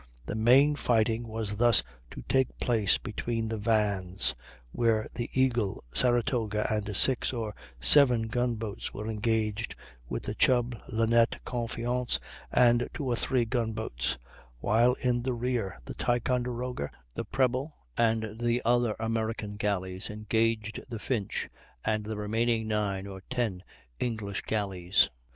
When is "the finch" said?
20.89-21.47